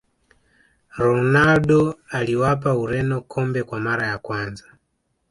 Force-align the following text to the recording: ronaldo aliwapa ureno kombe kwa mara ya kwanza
ronaldo 0.97 1.95
aliwapa 2.09 2.75
ureno 2.77 3.21
kombe 3.21 3.63
kwa 3.63 3.79
mara 3.79 4.07
ya 4.07 4.17
kwanza 4.17 4.63